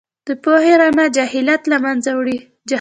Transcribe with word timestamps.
د 0.27 0.29
پوهې 0.43 0.73
رڼا 0.81 1.05
جهالت 1.15 1.61
له 1.71 1.77
منځه 1.85 2.11
وړي. 2.19 2.37